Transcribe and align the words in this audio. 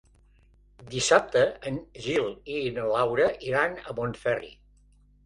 Dissabte 0.93 1.43
en 1.71 1.77
Gil 2.05 2.25
i 2.53 2.63
na 2.79 2.87
Laura 2.95 3.29
iran 3.51 3.77
a 3.85 3.95
Montferri. 4.01 4.51